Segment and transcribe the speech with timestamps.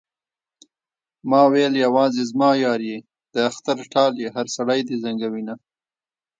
[1.29, 2.97] ما ويل يوازې زما يار يې
[3.33, 5.53] د اختر ټال يې هر سړی دې زنګوينه